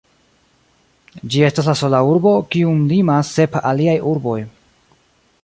Ĝi 1.35 1.43
estas 1.49 1.69
la 1.71 1.75
sola 1.81 1.99
urbo, 2.13 2.33
kiun 2.55 2.81
limas 2.95 3.31
sep 3.37 3.61
aliaj 3.75 3.97
urboj. 4.15 4.41